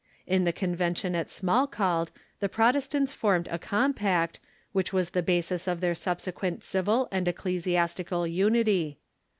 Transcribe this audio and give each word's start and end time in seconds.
In 0.25 0.45
the 0.45 0.51
Convention 0.51 1.13
at 1.13 1.27
Smalcald 1.29 2.09
the 2.39 2.49
Protestants 2.49 3.13
formed 3.13 3.47
a 3.49 3.59
compact, 3.59 4.39
which 4.71 4.93
Avas 4.93 5.11
the 5.11 5.21
basis 5.21 5.67
of 5.67 5.79
their 5.79 5.93
subsequent 5.93 6.63
civil 6.63 7.07
and 7.11 7.27
ecclesiastical 7.27 8.25
unit}'. 8.25 8.97